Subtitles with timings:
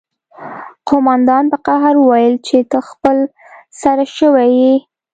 [0.89, 3.17] قومندان په قهر وویل چې ته خپل
[3.81, 4.75] سری شوی یې